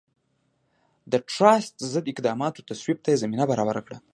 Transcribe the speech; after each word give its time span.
د 1.11 1.13
ټراست 1.29 1.75
ضد 1.91 2.05
اقداماتو 2.11 2.65
تصویب 2.69 2.97
ته 3.03 3.09
یې 3.11 3.21
زمینه 3.23 3.45
برابره 3.51 3.81
کړه. 3.85 3.97